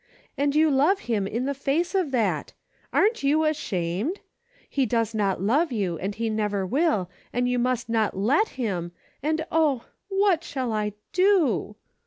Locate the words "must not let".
7.59-8.49